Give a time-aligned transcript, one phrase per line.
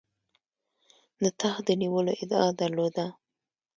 [1.21, 3.05] د تخت د نیولو ادعا درلوده.